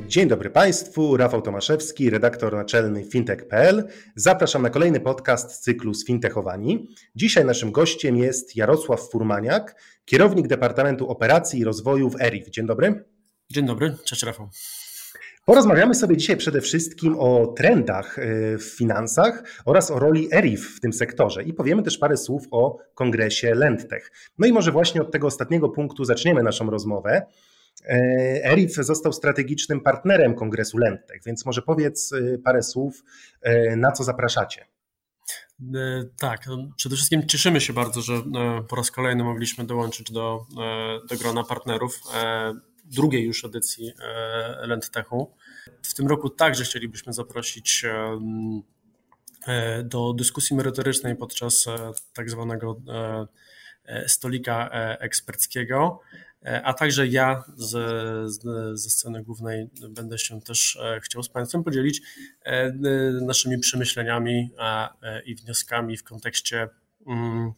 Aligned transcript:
Dzień 0.00 0.28
dobry 0.28 0.50
Państwu, 0.50 1.16
Rafał 1.16 1.42
Tomaszewski, 1.42 2.10
redaktor 2.10 2.56
naczelny 2.56 3.04
fintech.pl. 3.04 3.88
Zapraszam 4.16 4.62
na 4.62 4.70
kolejny 4.70 5.00
podcast 5.00 5.52
z 5.52 5.60
cyklu 5.60 5.94
Sfintechowani. 5.94 6.88
Dzisiaj 7.14 7.44
naszym 7.44 7.72
gościem 7.72 8.16
jest 8.16 8.56
Jarosław 8.56 9.10
Furmaniak, 9.10 9.82
kierownik 10.04 10.46
Departamentu 10.46 11.08
Operacji 11.08 11.60
i 11.60 11.64
Rozwoju 11.64 12.10
w 12.10 12.20
ERIF. 12.20 12.50
Dzień 12.50 12.66
dobry. 12.66 13.04
Dzień 13.50 13.66
dobry, 13.66 13.96
cześć 14.04 14.22
Rafał. 14.22 14.48
Porozmawiamy 15.44 15.94
sobie 15.94 16.16
dzisiaj 16.16 16.36
przede 16.36 16.60
wszystkim 16.60 17.16
o 17.18 17.46
trendach 17.56 18.18
e, 18.18 18.22
w 18.58 18.64
finansach 18.64 19.42
oraz 19.64 19.90
o 19.90 19.98
roli 19.98 20.28
ERIF 20.32 20.76
w 20.76 20.80
tym 20.80 20.92
sektorze 20.92 21.42
i 21.42 21.52
powiemy 21.52 21.82
też 21.82 21.98
parę 21.98 22.16
słów 22.16 22.42
o 22.50 22.78
kongresie 22.94 23.54
Lendtech. 23.54 24.12
No 24.38 24.46
i 24.46 24.52
może 24.52 24.72
właśnie 24.72 25.00
od 25.02 25.12
tego 25.12 25.26
ostatniego 25.26 25.68
punktu 25.68 26.04
zaczniemy 26.04 26.42
naszą 26.42 26.70
rozmowę. 26.70 27.26
E, 27.84 27.94
ERIF 28.44 28.74
został 28.74 29.12
strategicznym 29.12 29.80
partnerem 29.80 30.34
kongresu 30.34 30.78
Lendtech, 30.78 31.22
więc 31.26 31.46
może 31.46 31.62
powiedz 31.62 32.12
e, 32.12 32.38
parę 32.38 32.62
słów, 32.62 33.04
na 33.76 33.92
co 33.92 34.04
zapraszacie. 34.04 34.66
Tak, 36.18 36.46
no, 36.46 36.56
przede 36.76 36.96
wszystkim 36.96 37.26
cieszymy 37.26 37.60
się 37.60 37.72
bardzo, 37.72 38.02
że 38.02 38.12
po 38.68 38.76
raz 38.76 38.90
kolejny 38.90 39.24
mogliśmy 39.24 39.64
dołączyć 39.64 40.12
do, 40.12 40.46
do 41.10 41.16
grona 41.16 41.44
partnerów 41.44 42.00
drugiej 42.84 43.24
już 43.24 43.44
edycji 43.44 43.92
e, 44.00 44.66
Lendtechu. 44.66 45.34
W 45.82 45.94
tym 45.94 46.06
roku 46.08 46.30
także 46.30 46.64
chcielibyśmy 46.64 47.12
zaprosić 47.12 47.84
e, 49.46 49.82
do 49.82 50.12
dyskusji 50.12 50.56
merytorycznej 50.56 51.16
podczas 51.16 51.66
e, 51.66 51.92
tak 52.12 52.30
zwanego 52.30 52.80
stolika 54.06 54.68
eksperckiego, 54.98 56.00
a 56.64 56.74
także 56.74 57.06
ja 57.06 57.44
ze 58.72 58.90
sceny 58.90 59.22
głównej 59.22 59.70
będę 59.90 60.18
się 60.18 60.40
też 60.40 60.78
chciał 61.02 61.22
z 61.22 61.28
Państwem 61.28 61.64
podzielić 61.64 62.02
naszymi 63.20 63.58
przemyśleniami 63.58 64.50
i 65.24 65.34
wnioskami 65.34 65.96
w 65.96 66.04
kontekście 66.04 66.68
mm, 67.06 67.52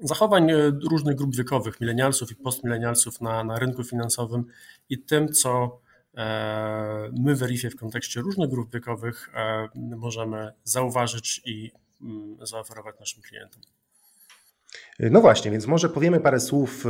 zachowań 0.00 0.50
e, 0.50 0.56
różnych 0.90 1.16
grup 1.16 1.36
wiekowych, 1.36 1.80
milenialsów 1.80 2.30
i 2.30 2.36
postmilenialsów 2.36 3.20
na, 3.20 3.44
na 3.44 3.58
rynku 3.58 3.84
finansowym 3.84 4.44
i 4.88 4.98
tym, 4.98 5.32
co 5.32 5.80
e, 6.16 7.10
my 7.18 7.34
w 7.34 7.38
Verifie 7.38 7.70
w 7.70 7.76
kontekście 7.76 8.20
różnych 8.20 8.50
grup 8.50 8.72
wiekowych 8.72 9.30
e, 9.34 9.68
możemy 9.74 10.52
zauważyć 10.64 11.42
i 11.44 11.72
mm, 12.02 12.46
zaoferować 12.46 13.00
naszym 13.00 13.22
klientom. 13.22 13.62
No 14.98 15.20
właśnie, 15.20 15.50
więc 15.50 15.66
może 15.66 15.88
powiemy 15.88 16.20
parę 16.20 16.40
słów 16.40 16.86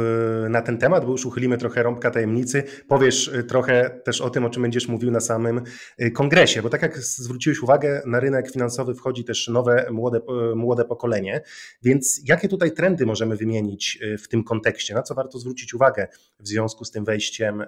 y, 0.47 0.49
na 0.49 0.63
ten 0.63 0.79
temat, 0.79 1.05
bo 1.05 1.13
już 1.13 1.27
uchylimy 1.27 1.59
trochę 1.59 1.83
rąbka 1.83 2.11
tajemnicy. 2.11 2.63
Powiesz 2.89 3.29
y, 3.29 3.45
trochę 3.45 4.01
też 4.05 4.21
o 4.21 4.31
tym, 4.31 4.45
o 4.45 4.51
czym 4.51 4.63
będziesz 4.63 4.89
mówił 4.89 5.11
na 5.11 5.21
samym 5.21 5.63
y, 6.01 6.11
kongresie, 6.11 6.63
bo 6.63 6.71
tak 6.71 6.83
jak 6.83 6.99
zwróciłeś 6.99 7.63
uwagę, 7.63 8.03
na 8.07 8.21
rynek 8.21 8.51
finansowy 8.51 8.95
wchodzi 8.95 9.25
też 9.25 9.49
nowe, 9.49 9.87
młode, 9.91 10.21
młode 10.55 10.85
pokolenie, 10.85 11.43
więc 11.83 12.21
jakie 12.25 12.49
tutaj 12.49 12.73
trendy 12.73 13.07
możemy 13.07 13.37
wymienić 13.37 13.99
w 14.23 14.29
tym 14.29 14.45
kontekście? 14.45 14.95
Na 14.95 15.03
co 15.03 15.15
warto 15.15 15.39
zwrócić 15.39 15.75
uwagę 15.75 16.09
w 16.41 16.49
związku 16.49 16.85
z 16.85 16.91
tym 16.91 17.05
wejściem 17.05 17.65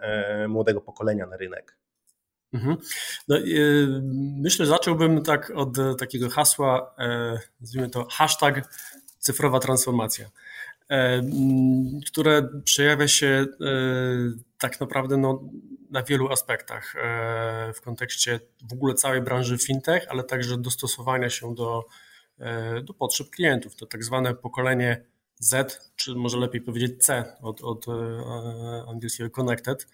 młodego 0.49 0.81
pokolenia 0.81 1.27
na 1.27 1.37
rynek? 1.37 1.78
Mhm. 2.53 2.77
No, 3.28 3.37
myślę, 4.43 4.66
że 4.66 4.71
zacząłbym 4.71 5.22
tak 5.22 5.53
od 5.55 5.77
takiego 5.99 6.28
hasła, 6.28 6.94
nazwijmy 7.61 7.91
to 7.91 8.06
hashtag 8.11 8.69
cyfrowa 9.26 9.60
transformacja, 9.60 10.31
e, 10.91 11.22
które 12.06 12.48
przejawia 12.64 13.09
się 13.09 13.26
e, 13.26 13.47
tak 14.59 14.81
naprawdę 14.81 15.16
no, 15.16 15.42
na 15.91 16.03
wielu 16.03 16.28
aspektach 16.28 16.97
e, 16.97 17.72
w 17.75 17.81
kontekście 17.81 18.41
w 18.70 18.72
ogóle 18.72 18.94
całej 18.94 19.22
branży 19.22 19.59
fintech, 19.59 20.06
ale 20.09 20.25
także 20.25 20.59
dostosowania 20.59 21.31
się 21.31 21.54
do, 21.54 21.84
do 22.82 22.94
potrzeb 22.94 23.31
klientów. 23.31 23.76
To 23.76 23.87
tak 23.87 24.04
zwane 24.04 24.34
pokolenie 24.34 25.04
Z, 25.38 25.81
czy 25.97 26.14
może 26.14 26.38
lepiej 26.38 26.60
powiedzieć 26.60 27.04
C 27.04 27.37
od, 27.43 27.62
od 27.62 27.87
angielskiego 28.88 29.31
connected. 29.31 29.87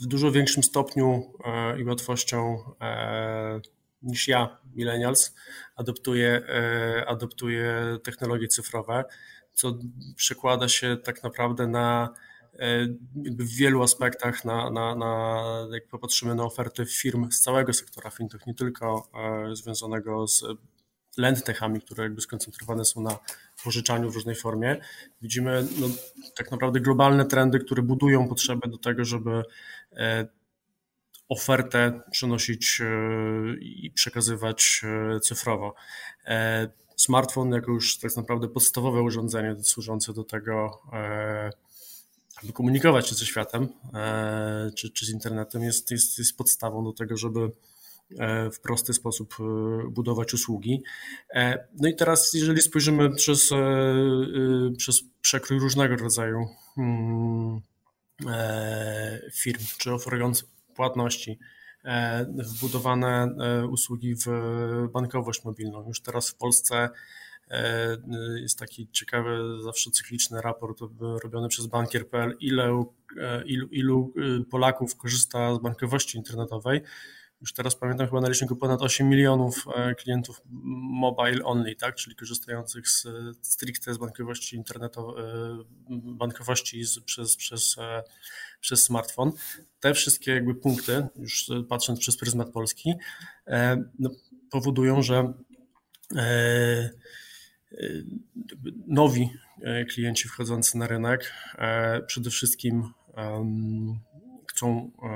W 0.00 0.06
dużo 0.06 0.32
większym 0.32 0.62
stopniu 0.62 1.32
i 1.78 1.84
łatwością 1.84 2.58
niż 4.06 4.28
ja, 4.28 4.58
millennials, 4.74 5.34
adoptuje, 5.76 6.42
e, 6.48 7.04
adoptuje 7.08 7.98
technologie 8.02 8.48
cyfrowe, 8.48 9.04
co 9.52 9.78
przekłada 10.16 10.68
się 10.68 10.96
tak 11.04 11.22
naprawdę 11.22 11.66
na 11.66 12.14
e, 12.52 12.86
w 13.16 13.56
wielu 13.56 13.82
aspektach 13.82 14.44
na, 14.44 14.70
na, 14.70 14.94
na, 14.94 15.42
jak 15.72 15.88
popatrzymy 15.88 16.34
na 16.34 16.44
oferty 16.44 16.86
firm 16.86 17.30
z 17.30 17.40
całego 17.40 17.72
sektora 17.72 18.10
fintech, 18.10 18.46
nie 18.46 18.54
tylko 18.54 19.08
e, 19.14 19.56
związanego 19.56 20.28
z 20.28 20.44
lendtechami, 21.16 21.80
które 21.80 22.04
jakby 22.04 22.20
skoncentrowane 22.20 22.84
są 22.84 23.00
na 23.00 23.18
pożyczaniu 23.64 24.10
w 24.10 24.14
różnej 24.14 24.34
formie. 24.34 24.76
Widzimy 25.22 25.66
no, 25.80 25.86
tak 26.36 26.50
naprawdę 26.50 26.80
globalne 26.80 27.24
trendy, 27.24 27.58
które 27.58 27.82
budują 27.82 28.28
potrzebę 28.28 28.68
do 28.68 28.78
tego, 28.78 29.04
żeby 29.04 29.42
ofertę 31.28 32.00
przenosić 32.10 32.80
e, 32.80 32.86
i 33.60 33.90
przekazywać 33.90 34.82
e, 34.84 35.20
cyfrowo. 35.20 35.74
E, 36.26 36.68
smartfon 36.96 37.52
jako 37.52 37.72
już 37.72 37.98
tak 37.98 38.16
naprawdę 38.16 38.48
podstawowe 38.48 39.02
urządzenie 39.02 39.56
służące 39.62 40.12
do 40.12 40.24
tego, 40.24 40.82
aby 42.42 42.52
komunikować 42.52 43.08
się 43.08 43.14
ze 43.14 43.26
światem 43.26 43.68
czy, 44.76 44.90
czy 44.90 45.06
z 45.06 45.10
internetem 45.10 45.62
jest, 45.62 45.90
jest, 45.90 46.18
jest 46.18 46.36
podstawą 46.36 46.84
do 46.84 46.92
tego, 46.92 47.16
żeby 47.16 47.50
w 48.52 48.60
prosty 48.62 48.94
sposób 48.94 49.36
budować 49.90 50.34
usługi. 50.34 50.82
No 51.74 51.88
i 51.88 51.96
teraz, 51.96 52.34
jeżeli 52.34 52.62
spojrzymy 52.62 53.14
przez, 53.14 53.50
przez 54.76 55.02
przekrój 55.20 55.58
różnego 55.58 55.96
rodzaju 55.96 56.48
hmm, 56.74 57.60
firm, 59.32 59.64
czy 59.78 59.92
oferujących 59.92 60.55
płatności, 60.76 61.38
e, 61.84 62.26
wbudowane 62.38 63.28
e, 63.40 63.66
usługi 63.66 64.14
w 64.14 64.28
bankowość 64.92 65.44
mobilną. 65.44 65.86
Już 65.88 66.00
teraz 66.00 66.30
w 66.30 66.34
Polsce 66.34 66.88
e, 67.50 67.96
jest 68.36 68.58
taki 68.58 68.88
ciekawy, 68.92 69.38
zawsze 69.62 69.90
cykliczny 69.90 70.40
raport 70.40 70.80
robiony 71.22 71.48
przez 71.48 71.66
bankier.pl, 71.66 72.36
ilu, 72.40 72.94
ilu, 73.46 73.68
ilu 73.70 74.12
Polaków 74.50 74.96
korzysta 74.96 75.54
z 75.54 75.58
bankowości 75.58 76.18
internetowej 76.18 76.82
już 77.40 77.52
teraz 77.52 77.76
pamiętam 77.76 78.06
chyba 78.06 78.20
na 78.20 78.28
liczniku 78.28 78.56
ponad 78.56 78.82
8 78.82 79.08
milionów 79.08 79.64
e, 79.74 79.94
klientów 79.94 80.40
mobile 81.00 81.44
only, 81.44 81.76
tak, 81.76 81.94
czyli 81.94 82.16
korzystających 82.16 82.88
z, 82.88 83.06
stricte 83.42 83.94
z 83.94 83.98
bankowości 83.98 84.56
internetowej, 84.56 85.24
e, 85.24 85.58
bankowości 85.90 86.84
z, 86.84 87.00
przez, 87.00 87.36
przez, 87.36 87.78
e, 87.78 88.02
przez 88.60 88.84
smartfon. 88.84 89.32
Te 89.80 89.94
wszystkie 89.94 90.34
jakby 90.34 90.54
punkty, 90.54 91.06
już 91.16 91.50
patrząc 91.68 92.00
przez 92.00 92.16
pryzmat 92.16 92.50
Polski, 92.50 92.94
no, 93.98 94.10
powodują, 94.50 95.02
że 95.02 95.32
nowi 98.86 99.30
klienci 99.88 100.28
wchodzący 100.28 100.78
na 100.78 100.86
rynek 100.86 101.32
przede 102.06 102.30
wszystkim 102.30 102.92
chcą 104.56 104.90
e, 105.02 105.08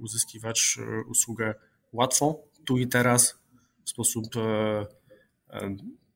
uzyskiwać 0.00 0.78
e, 0.78 1.04
usługę 1.10 1.54
łatwą, 1.92 2.42
tu 2.64 2.78
i 2.78 2.88
teraz, 2.88 3.38
w 3.84 3.90
sposób 3.90 4.24
e, 4.36 4.86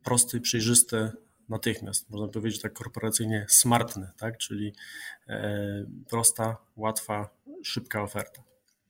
prosty, 0.04 0.40
przejrzysty, 0.40 1.10
natychmiast. 1.48 2.10
Można 2.10 2.28
powiedzieć 2.28 2.60
tak 2.60 2.72
korporacyjnie 2.72 3.46
smartny, 3.48 4.10
tak? 4.18 4.38
czyli 4.38 4.74
prosta, 6.10 6.56
łatwa, 6.76 7.28
szybka 7.62 8.02
oferta. 8.02 8.42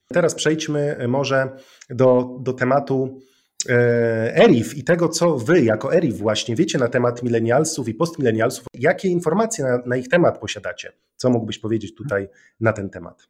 Teraz 0.08 0.34
przejdźmy 0.34 1.08
może 1.08 1.56
do, 1.90 2.38
do 2.40 2.52
tematu 2.52 3.20
ERIF 3.68 4.76
i 4.76 4.84
tego, 4.84 5.08
co 5.08 5.36
wy 5.36 5.62
jako 5.62 5.94
ERIF 5.94 6.16
właśnie 6.16 6.56
wiecie 6.56 6.78
na 6.78 6.88
temat 6.88 7.22
milenialsów 7.22 7.88
i 7.88 7.94
postmilenialsów, 7.94 8.66
jakie 8.74 9.08
informacje 9.08 9.64
na, 9.64 9.78
na, 9.86 9.96
ich 9.96 10.08
temat 10.08 10.38
posiadacie? 10.38 10.92
Co 11.16 11.30
mógłbyś 11.30 11.58
powiedzieć 11.58 11.94
tutaj 11.94 12.28
na 12.60 12.72
ten 12.72 12.90
temat? 12.90 13.28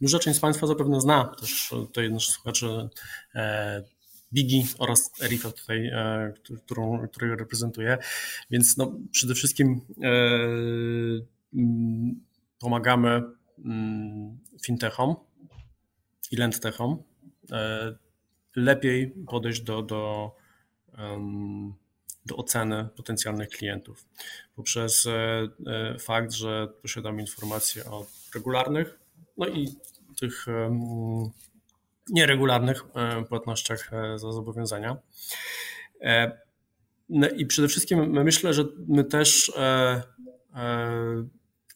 Duża 0.00 0.18
część 0.18 0.38
z 0.38 0.40
Państwa 0.40 0.66
zapewne 0.66 1.00
zna, 1.00 1.34
też 1.40 1.68
tutaj 1.68 2.10
nasz 2.10 2.28
słuchacze 2.28 2.88
e, 3.34 3.82
Bigi 4.32 4.66
oraz 4.78 5.22
Erifa 5.22 5.52
tutaj, 5.52 5.86
e, 5.86 6.32
którą, 6.64 7.08
którą 7.08 7.36
reprezentuję, 7.36 7.98
więc 8.50 8.76
no, 8.76 8.92
przede 9.10 9.34
wszystkim 9.34 9.80
e, 10.02 10.10
mm, 11.54 12.20
pomagamy 12.58 13.22
mm, 13.64 14.38
fintechom 14.62 15.16
i 16.30 16.36
lendtechom 16.36 17.02
e, 17.52 17.94
lepiej 18.56 19.14
podejść 19.26 19.60
do, 19.60 19.82
do, 19.82 20.34
do 22.26 22.36
oceny 22.36 22.88
potencjalnych 22.96 23.48
klientów 23.48 24.06
poprzez 24.56 25.08
fakt, 26.00 26.32
że 26.32 26.68
posiadamy 26.82 27.20
informacje 27.20 27.84
o 27.84 28.06
regularnych, 28.34 28.98
no 29.36 29.48
i 29.48 29.68
tych 30.20 30.46
nieregularnych 32.08 32.84
płatnościach 33.28 33.90
za 34.16 34.32
zobowiązania. 34.32 34.96
No 37.08 37.28
I 37.28 37.46
przede 37.46 37.68
wszystkim 37.68 38.24
myślę, 38.24 38.54
że 38.54 38.64
my 38.88 39.04
też 39.04 39.52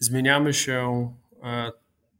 zmieniamy 0.04 0.54
się 0.54 1.12
e, 1.42 1.72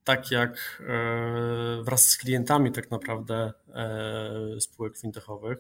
tak 0.05 0.31
jak 0.31 0.83
e, 0.89 1.83
wraz 1.83 2.07
z 2.07 2.17
klientami 2.17 2.73
tak 2.73 2.91
naprawdę 2.91 3.53
e, 3.75 4.61
spółek 4.61 4.99
fintechowych, 4.99 5.59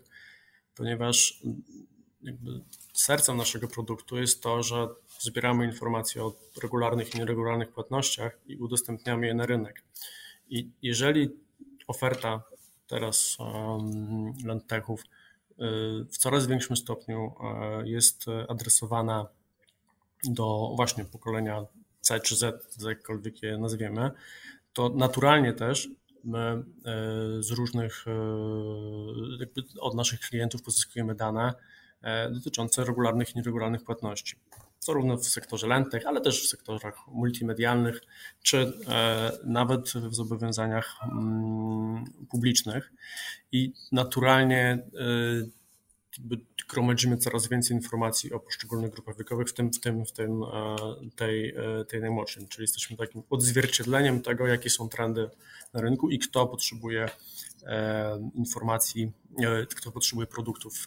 ponieważ 0.76 1.43
sercem 2.93 3.37
naszego 3.37 3.69
produktu 3.69 4.19
jest 4.19 4.43
to, 4.43 4.62
że 4.62 4.88
zbieramy 5.19 5.64
informacje 5.64 6.25
o 6.25 6.35
regularnych 6.62 7.14
i 7.14 7.19
nieregularnych 7.19 7.73
płatnościach 7.73 8.38
i 8.47 8.56
udostępniamy 8.56 9.26
je 9.26 9.35
na 9.35 9.47
rynek. 9.47 9.82
I 10.49 10.70
jeżeli 10.82 11.31
oferta 11.86 12.42
teraz 12.86 13.36
landtechów 14.44 15.02
w 16.12 16.19
coraz 16.19 16.46
większym 16.46 16.76
stopniu 16.76 17.34
jest 17.84 18.26
adresowana 18.48 19.26
do 20.25 20.72
właśnie 20.76 21.04
pokolenia 21.04 21.64
C 22.00 22.20
czy 22.20 22.36
Z, 22.36 22.76
jakkolwiek 22.82 23.42
je 23.42 23.58
nazwiemy, 23.58 24.10
to 24.72 24.88
naturalnie 24.88 25.52
też 25.52 25.88
my 26.25 26.38
e, 26.38 26.62
z 27.42 27.50
różnych, 27.50 28.04
e, 28.06 29.80
od 29.80 29.94
naszych 29.94 30.20
klientów 30.20 30.62
pozyskujemy 30.62 31.14
dane 31.14 31.54
e, 32.02 32.30
dotyczące 32.30 32.84
regularnych 32.84 33.34
i 33.34 33.38
nieregularnych 33.38 33.84
płatności. 33.84 34.37
Zarówno 34.84 35.16
w 35.16 35.26
sektorze 35.26 35.66
lentech, 35.66 36.06
ale 36.06 36.20
też 36.20 36.44
w 36.44 36.48
sektorach 36.48 36.94
multimedialnych, 37.08 38.00
czy 38.42 38.72
nawet 39.44 39.92
w 39.92 40.14
zobowiązaniach 40.14 40.96
mm, 41.02 42.04
publicznych. 42.31 42.92
I 43.52 43.72
naturalnie 43.92 44.78
gromadzimy 46.69 47.16
coraz 47.16 47.48
więcej 47.48 47.76
informacji 47.76 48.32
o 48.32 48.40
poszczególnych 48.40 48.90
grupach 48.90 49.19
wiekowych, 49.19 49.48
w 49.48 49.52
tym, 49.52 49.72
w 49.72 49.81
tym, 49.81 50.06
w 50.06 50.12
tym 50.12 50.42
e, 50.42 50.76
tej, 51.16 51.48
e, 51.48 51.84
tej 51.84 52.00
najmłodszej, 52.00 52.48
czyli 52.48 52.62
jesteśmy 52.62 52.96
takim 52.96 53.22
odzwierciedleniem 53.30 54.22
tego, 54.22 54.46
jakie 54.46 54.70
są 54.70 54.88
trendy 54.88 55.30
na 55.72 55.80
rynku 55.80 56.10
i 56.10 56.19
kto 56.19 56.46
potrzebuje 56.46 57.04
e, 57.04 57.10
informacji, 58.34 59.12
kto 59.76 59.93
potrzebuje 59.93 60.26
produktów 60.26 60.87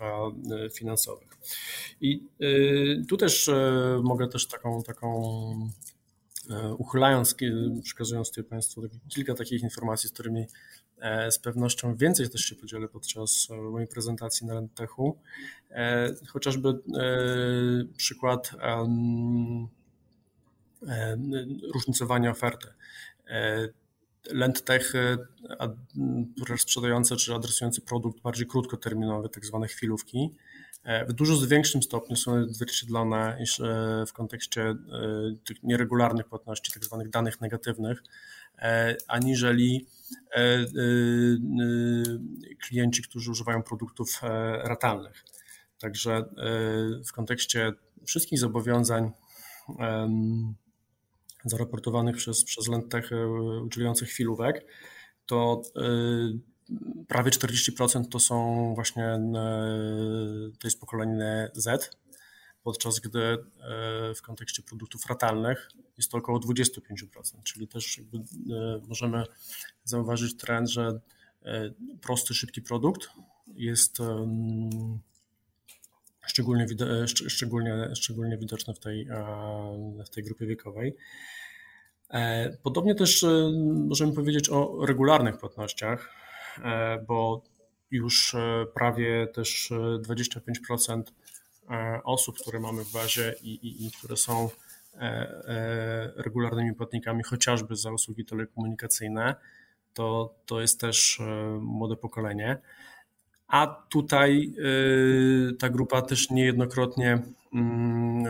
finansowych. 0.73 1.37
I 2.01 2.27
tu 3.09 3.17
też 3.17 3.49
mogę 4.03 4.27
też 4.27 4.47
taką, 4.47 4.83
taką 4.83 5.31
uchylając, 6.77 7.35
przekazując 7.83 8.29
tutaj 8.29 8.43
Państwu 8.43 8.81
kilka 9.09 9.33
takich 9.33 9.63
informacji, 9.63 10.09
z 10.09 10.11
którymi 10.11 10.45
E, 10.99 11.31
z 11.31 11.39
pewnością 11.39 11.95
więcej 11.95 12.29
też 12.29 12.41
się 12.41 12.55
podzielę 12.55 12.87
podczas 12.87 13.47
e, 13.51 13.55
mojej 13.55 13.87
prezentacji 13.87 14.47
na 14.47 14.53
Lentechu. 14.53 15.19
E, 15.71 16.13
chociażby 16.27 16.79
przykład 17.97 18.51
różnicowania 21.73 22.31
oferty. 22.31 22.67
Lendtech, 24.31 24.93
sprzedające 26.57 27.15
czy 27.15 27.33
adresujące 27.33 27.81
produkt 27.81 28.21
bardziej 28.21 28.47
krótkoterminowy, 28.47 29.29
tak 29.29 29.45
zwane 29.45 29.67
chwilówki, 29.67 30.35
w 31.07 31.13
dużo 31.13 31.47
większym 31.47 31.83
stopniu 31.83 32.15
są 32.15 32.33
odzwierciedlone 32.33 33.37
niż 33.39 33.61
w 34.07 34.13
kontekście 34.13 34.75
tych 35.45 35.63
nieregularnych 35.63 36.27
płatności, 36.27 36.71
tak 36.71 36.83
zwanych 36.85 37.09
danych 37.09 37.41
negatywnych, 37.41 38.03
aniżeli 39.07 39.87
E, 40.35 40.41
e, 40.41 40.61
e, 40.61 40.65
klienci, 42.67 43.03
którzy 43.03 43.31
używają 43.31 43.63
produktów 43.63 44.21
ratalnych. 44.63 45.25
Także 45.79 46.25
w 47.07 47.11
kontekście 47.11 47.73
wszystkich 48.05 48.39
zobowiązań 48.39 49.11
zaraportowanych 51.49 52.15
przez, 52.15 52.43
przez 52.43 52.67
Lentech 52.67 53.09
udzielających 53.65 54.09
chwilówek, 54.09 54.65
to 55.25 55.61
prawie 57.07 57.31
40% 57.31 58.07
to 58.11 58.19
są 58.19 58.71
właśnie, 58.75 59.19
to 60.59 60.67
jest 60.67 60.79
pokolenie 60.79 61.49
Z, 61.53 61.97
podczas 62.67 62.99
gdy 62.99 63.19
e, 63.19 63.37
w 64.15 64.21
kontekście 64.21 64.63
produktów 64.63 65.05
ratalnych 65.05 65.69
jest 65.97 66.11
to 66.11 66.17
około 66.17 66.39
25%, 66.39 67.43
czyli 67.43 67.67
też 67.67 67.99
e, 67.99 68.03
możemy 68.87 69.23
zauważyć 69.83 70.37
trend, 70.37 70.69
że 70.69 70.99
e, 71.45 71.71
prosty, 72.01 72.33
szybki 72.33 72.61
produkt 72.61 73.09
jest 73.47 73.97
szczególnie, 76.27 76.65
szczególnie, 77.05 77.89
szczególnie 77.95 78.37
widoczny 78.37 78.73
w 78.73 78.79
tej, 78.79 79.07
w 80.05 80.09
tej 80.09 80.23
grupie 80.23 80.45
wiekowej. 80.45 80.95
Podobnie 82.63 82.95
też 82.95 83.25
możemy 83.87 84.13
powiedzieć 84.13 84.49
o 84.49 84.85
regularnych 84.85 85.37
płatnościach, 85.37 86.13
bo 87.07 87.43
już 87.91 88.35
prawie 88.73 89.27
też 89.27 89.71
25% 90.07 91.03
E, 91.69 92.03
osób, 92.03 92.39
które 92.39 92.59
mamy 92.59 92.83
w 92.83 92.91
bazie 92.91 93.35
i, 93.41 93.49
i, 93.49 93.85
i 93.85 93.91
które 93.91 94.17
są 94.17 94.49
e, 94.93 94.99
e, 94.99 96.11
regularnymi 96.15 96.73
płatnikami, 96.73 97.23
chociażby 97.23 97.75
za 97.75 97.91
usługi 97.91 98.25
telekomunikacyjne, 98.25 99.35
to, 99.93 100.35
to 100.45 100.61
jest 100.61 100.79
też 100.79 101.21
młode 101.59 101.95
pokolenie. 101.95 102.57
A 103.47 103.85
tutaj 103.89 104.53
ta 105.59 105.69
grupa 105.69 106.01
też 106.01 106.29
niejednokrotnie, 106.29 107.23
mm, 107.53 108.23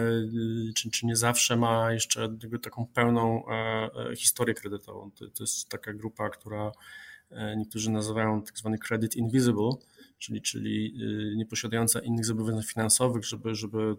czy, 0.76 0.92
czy 0.92 1.06
nie 1.06 1.16
zawsze 1.16 1.56
ma 1.56 1.94
jeszcze 1.94 2.38
taką 2.62 2.88
pełną 2.94 3.44
historię 4.18 4.54
kredytową. 4.54 5.12
To, 5.12 5.26
to 5.30 5.44
jest 5.44 5.70
taka 5.70 5.94
grupa, 5.94 6.30
która 6.30 6.72
niektórzy 7.58 7.92
nazywają 7.92 8.42
tak 8.42 8.58
zwany 8.58 8.78
credit 8.78 9.16
invisible, 9.16 9.70
czyli, 10.18 10.42
czyli 10.42 10.94
y, 11.34 11.36
nieposiadająca 11.36 12.00
innych 12.00 12.26
zobowiązań 12.26 12.64
finansowych, 12.64 13.26
żeby, 13.26 13.56
żeby 13.56 13.96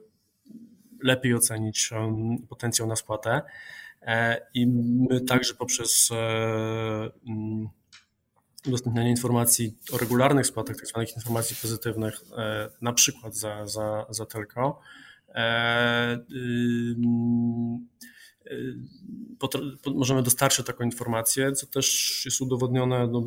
lepiej 1.03 1.35
ocenić 1.35 1.93
um, 1.93 2.39
potencjał 2.49 2.89
na 2.89 2.97
spłatę. 2.97 3.43
E, 4.03 4.47
I 4.55 4.67
my 4.67 5.21
także 5.21 5.55
poprzez 5.55 6.11
e, 6.13 6.17
mm, 7.29 7.69
udostępnianie 8.69 9.11
informacji 9.11 9.79
o 9.93 9.99
regularnych 9.99 10.47
spłatach, 10.47 10.77
tak 10.77 10.87
zwanych 10.87 11.17
informacji 11.17 11.57
pozytywnych, 11.63 12.21
e, 12.37 12.69
na 12.81 12.93
przykład 12.93 13.37
za, 13.37 13.67
za, 13.67 14.07
za 14.11 14.27
telko, 14.27 14.81
możemy 19.95 20.23
dostarczyć 20.23 20.67
taką 20.67 20.85
informację, 20.85 21.53
co 21.53 21.67
też 21.67 22.23
jest 22.25 22.41
udowodnione 22.41 23.07
no, 23.07 23.23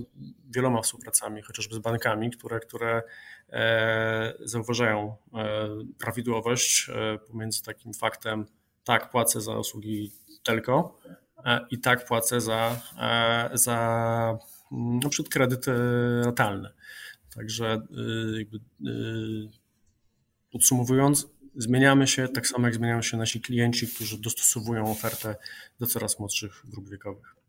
wieloma 0.49 0.81
współpracami, 0.81 1.41
chociażby 1.41 1.75
z 1.75 1.79
bankami, 1.79 2.31
które, 2.31 2.59
które 2.59 3.03
e, 3.49 4.33
zauważają 4.39 5.15
e, 5.33 5.69
prawidłowość 5.99 6.89
e, 6.89 7.17
pomiędzy 7.17 7.63
takim 7.63 7.93
faktem, 7.93 8.45
tak, 8.83 9.11
płacę 9.11 9.41
za 9.41 9.57
usługi 9.57 10.11
telko 10.43 10.99
i 11.71 11.79
tak 11.79 12.05
płacę 12.05 12.41
za, 12.41 12.81
za 13.53 14.37
na 14.71 15.09
przykład 15.09 15.33
kredyt 15.33 15.65
ratalny. 16.23 16.69
Także 17.35 17.81
jakby, 18.37 18.59
podsumowując, 20.51 21.27
zmieniamy 21.55 22.07
się, 22.07 22.27
tak 22.27 22.47
samo 22.47 22.67
jak 22.67 22.75
zmieniają 22.75 23.01
się 23.01 23.17
nasi 23.17 23.41
klienci, 23.41 23.87
którzy 23.87 24.17
dostosowują 24.17 24.91
ofertę 24.91 25.35
do 25.79 25.87
coraz 25.87 26.19
młodszych 26.19 26.61
grup 26.65 26.89
wiekowych. 26.89 27.40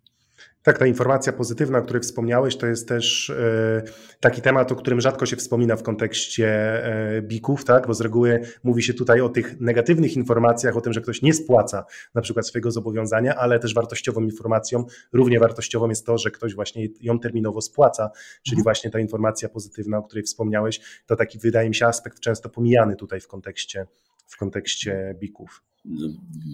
Tak, 0.62 0.79
ta 0.79 0.87
informacja 0.87 1.33
pozytywna, 1.33 1.79
o 1.79 1.83
której 1.83 2.03
wspomniałeś, 2.03 2.57
to 2.57 2.67
jest 2.67 2.89
też 2.89 3.31
e, 3.31 3.83
taki 4.21 4.43
temat, 4.43 4.73
o 4.73 4.77
którym 4.77 5.01
rzadko 5.01 5.27
się 5.27 5.37
wspomina 5.37 5.77
w 5.77 5.83
kontekście 5.83 6.49
e, 6.85 7.23
bików, 7.23 7.65
tak? 7.65 7.87
bo 7.87 7.95
z 7.95 8.01
reguły 8.01 8.41
mówi 8.65 8.83
się 8.83 8.95
tutaj 8.95 9.21
o 9.21 9.29
tych 9.29 9.61
negatywnych 9.61 10.17
informacjach, 10.17 10.77
o 10.77 10.81
tym, 10.81 10.93
że 10.93 11.01
ktoś 11.01 11.23
nie 11.23 11.35
spłaca 11.35 11.85
na 12.15 12.23
przykład 12.23 12.47
swojego 12.47 12.71
zobowiązania, 12.71 13.35
ale 13.35 13.59
też 13.59 13.75
wartościową 13.75 14.21
informacją, 14.21 14.85
równie 15.12 15.39
wartościową 15.39 15.89
jest 15.89 16.07
to, 16.07 16.19
że 16.19 16.31
ktoś 16.31 16.55
właśnie 16.55 16.89
ją 17.01 17.19
terminowo 17.19 17.61
spłaca, 17.61 18.11
czyli 18.43 18.57
mhm. 18.57 18.62
właśnie 18.62 18.91
ta 18.91 18.99
informacja 18.99 19.49
pozytywna, 19.49 19.99
o 19.99 20.03
której 20.03 20.25
wspomniałeś, 20.25 20.81
to 21.07 21.17
taki 21.17 21.39
wydaje 21.39 21.69
mi 21.69 21.75
się 21.75 21.87
aspekt 21.87 22.21
często 22.21 22.49
pomijany 22.49 22.97
tutaj 22.97 23.21
w 23.21 23.29
kontekście, 23.29 23.87
w 24.27 24.37
kontekście 24.37 25.15
bików. 25.21 25.62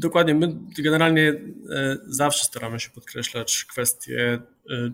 Dokładnie. 0.00 0.34
My 0.34 0.54
generalnie 0.78 1.28
e, 1.70 1.96
zawsze 2.06 2.44
staramy 2.44 2.80
się 2.80 2.90
podkreślać 2.90 3.64
kwestie 3.64 4.38
e, 4.70 4.92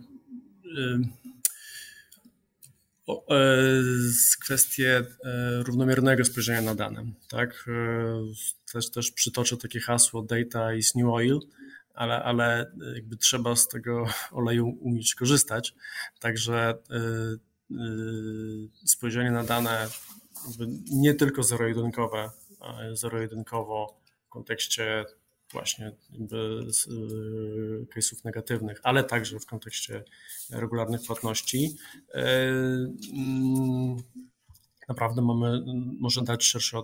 e, 3.30 3.44
kwestie 4.40 5.04
równomiernego 5.58 6.24
spojrzenia 6.24 6.60
na 6.62 6.74
dane. 6.74 7.04
Tak? 7.28 7.64
Też, 8.72 8.90
też 8.90 9.10
przytoczę 9.10 9.56
takie 9.56 9.80
hasło 9.80 10.22
data 10.22 10.74
is 10.74 10.94
new 10.94 11.06
oil, 11.06 11.38
ale, 11.94 12.22
ale 12.22 12.72
jakby 12.94 13.16
trzeba 13.16 13.56
z 13.56 13.68
tego 13.68 14.06
oleju 14.32 14.78
umieć 14.80 15.14
korzystać. 15.14 15.74
Także 16.20 16.74
spojrzenie 18.84 19.30
na 19.30 19.44
dane 19.44 19.88
nie 20.90 21.14
tylko 21.14 21.42
zero-jedynkowe, 21.42 22.30
zero-jedynkowo 22.92 24.03
kontekście 24.34 25.04
właśnie 25.52 25.92
case'ów 27.94 28.24
negatywnych, 28.24 28.80
ale 28.82 29.04
także 29.04 29.38
w 29.38 29.46
kontekście 29.46 30.04
regularnych 30.50 31.00
płatności. 31.06 31.76
E, 32.14 32.22
mm, 33.12 33.96
naprawdę 34.88 35.22
mamy, 35.22 35.64
może 36.00 36.22
dać 36.22 36.44
szerszy 36.44 36.76
e, 36.76 36.82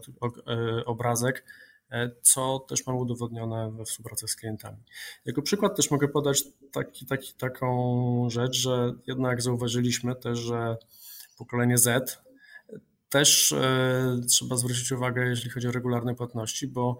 obrazek, 0.84 1.44
e, 1.90 2.10
co 2.22 2.58
też 2.68 2.86
mamy 2.86 2.98
udowodnione 2.98 3.70
we 3.70 3.84
współpracy 3.84 4.28
z 4.28 4.36
klientami. 4.36 4.78
Jako 5.24 5.42
przykład 5.42 5.76
też 5.76 5.90
mogę 5.90 6.08
podać 6.08 6.44
taki, 6.72 7.06
taki, 7.06 7.34
taką 7.34 8.30
rzecz, 8.30 8.56
że 8.56 8.92
jednak 9.06 9.42
zauważyliśmy 9.42 10.16
też, 10.16 10.38
że 10.38 10.76
pokolenie 11.38 11.78
Z 11.78 12.22
też 13.10 13.52
e, 13.52 14.20
trzeba 14.28 14.56
zwrócić 14.56 14.92
uwagę, 14.92 15.28
jeśli 15.28 15.50
chodzi 15.50 15.68
o 15.68 15.72
regularne 15.72 16.14
płatności, 16.14 16.68
bo 16.68 16.98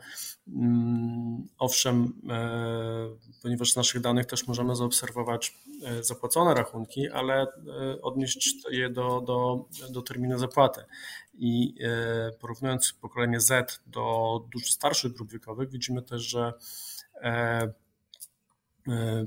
mm, 0.49 1.49
owszem, 1.59 2.13
e, 2.31 3.09
ponieważ 3.43 3.73
z 3.73 3.77
naszych 3.77 4.01
danych 4.01 4.27
też 4.27 4.47
możemy 4.47 4.77
zaobserwować 4.77 5.59
e, 5.85 6.05
zapłacone 6.05 6.55
rachunki, 6.55 7.09
ale 7.09 7.47
odnieść 8.03 8.57
je 8.71 8.91
do, 8.91 9.21
do, 9.21 9.65
do 9.91 10.03
terminu 10.03 10.39
zapłaty. 10.39 10.85
I 11.35 11.75
porównując 12.41 12.93
pokolenie 12.93 13.41
Z 13.41 13.81
do 13.87 14.45
dużo 14.53 14.67
starszych 14.67 15.13
grup 15.13 15.31
wiekowych, 15.33 15.71
widzimy 15.71 16.03
też, 16.03 16.23
że 16.23 16.53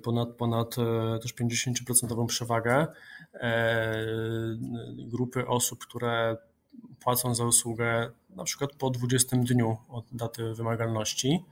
ponad, 0.03 0.29
ponad 0.29 0.75
też 1.21 1.35
50% 1.35 2.27
przewagę 2.27 2.87
grupy 5.07 5.47
osób, 5.47 5.79
które 5.79 6.37
płacą 6.99 7.35
za 7.35 7.45
usługę 7.45 8.11
na 8.29 8.43
przykład 8.43 8.73
po 8.73 8.89
20 8.89 9.37
dniu 9.37 9.77
od 9.89 10.05
daty 10.11 10.53
wymagalności. 10.53 11.43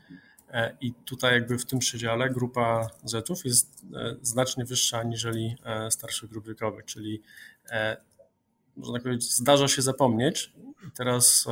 E, 0.52 0.78
I 0.82 0.94
tutaj 0.94 1.34
jakby 1.34 1.58
w 1.58 1.66
tym 1.66 1.80
przedziale 1.80 2.30
grupa 2.30 2.90
Z-ów 3.04 3.46
jest 3.46 3.86
e, 3.96 4.16
znacznie 4.22 4.66
wyższa 4.66 5.00
aniżeli 5.00 5.56
e, 5.66 5.92
starszych 5.92 6.30
grup 6.30 6.48
wiekowych, 6.48 6.86
czyli 6.86 7.22
można 8.76 9.00
powiedzieć, 9.00 9.34
zdarza 9.34 9.68
się 9.68 9.82
zapomnieć. 9.82 10.54
Teraz 10.96 11.48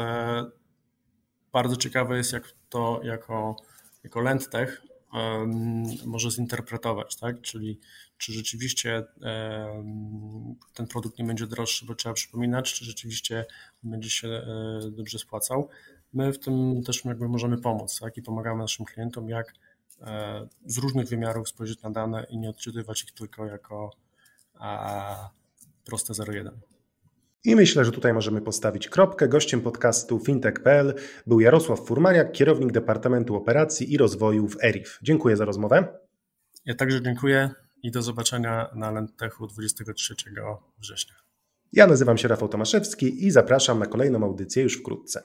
bardzo 1.54 1.76
ciekawe 1.76 2.18
jest, 2.18 2.34
jak 2.34 2.54
to 2.70 3.02
jako, 3.04 3.56
jako 4.04 4.22
LendTech 4.22 4.82
może 6.06 6.32
zinterpretować, 6.32 7.16
tak? 7.16 7.42
Czyli 7.42 7.80
czy 8.20 8.34
rzeczywiście 8.34 9.04
ten 10.74 10.88
produkt 10.88 11.20
nie 11.20 11.26
będzie 11.26 11.48
droższy, 11.48 11.86
bo 11.86 11.96
trzeba 11.96 12.14
przypominać, 12.14 12.74
czy 12.74 12.86
rzeczywiście 12.86 13.46
będzie 13.84 14.10
się 14.10 14.28
e, 14.28 14.80
dobrze 14.92 15.20
spłacał. 15.20 15.70
My 16.14 16.34
w 16.34 16.40
tym 16.40 16.84
też 16.84 17.06
jakby 17.06 17.30
możemy 17.30 17.58
pomóc 17.58 18.00
tak? 18.00 18.18
i 18.18 18.22
pomagamy 18.22 18.62
naszym 18.62 18.86
klientom, 18.86 19.30
jak 19.30 19.54
e, 20.02 20.48
z 20.66 20.78
różnych 20.78 21.08
wymiarów 21.08 21.50
spojrzeć 21.50 21.82
na 21.82 21.90
dane 21.90 22.26
i 22.30 22.38
nie 22.38 22.50
odczytywać 22.50 23.04
ich 23.04 23.12
tylko 23.12 23.46
jako 23.46 23.92
proste 25.86 26.14
0,1. 26.14 26.50
I 27.44 27.56
myślę, 27.56 27.86
że 27.86 27.92
tutaj 27.92 28.14
możemy 28.14 28.42
postawić 28.42 28.90
kropkę. 28.90 29.28
Gościem 29.28 29.62
podcastu 29.62 30.20
fintech.pl 30.20 30.94
był 31.28 31.40
Jarosław 31.40 31.80
Furmaniak, 31.80 32.32
kierownik 32.32 32.72
Departamentu 32.72 33.36
Operacji 33.36 33.94
i 33.94 33.98
Rozwoju 33.98 34.48
w 34.48 34.64
ERIF. 34.64 35.00
Dziękuję 35.02 35.38
za 35.38 35.46
rozmowę. 35.46 36.00
Ja 36.66 36.76
także 36.76 37.02
dziękuję 37.02 37.50
i 37.84 37.92
do 37.92 38.02
zobaczenia 38.02 38.70
na 38.76 38.92
Lentechu 38.92 39.48
23 39.48 40.16
września. 40.80 41.16
Ja 41.74 41.88
nazywam 41.88 42.18
się 42.18 42.28
Rafał 42.28 42.50
Tomaszewski 42.50 43.26
i 43.26 43.32
zapraszam 43.32 43.80
na 43.80 43.86
kolejną 43.86 44.24
audycję 44.24 44.64
już 44.64 44.78
wkrótce. 44.78 45.24